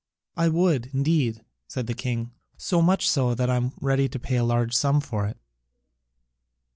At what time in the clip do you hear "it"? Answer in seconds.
5.27-5.37